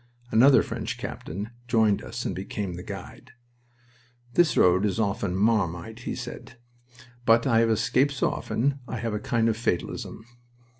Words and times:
Another 0.31 0.63
French 0.63 0.97
captain 0.97 1.51
joined 1.67 2.01
us 2.03 2.25
and 2.25 2.33
became 2.35 2.73
the 2.73 2.81
guide. 2.81 3.33
"This 4.33 4.57
road 4.57 4.83
is 4.83 4.99
often 4.99 5.35
'Marmite,'" 5.35 6.05
he 6.05 6.15
said, 6.15 6.57
"but 7.23 7.45
I 7.45 7.59
have 7.59 7.69
escaped 7.69 8.13
so 8.13 8.31
often 8.31 8.79
I 8.87 8.97
have 8.97 9.13
a 9.13 9.19
kind 9.19 9.47
of 9.47 9.55
fatalism." 9.57 10.25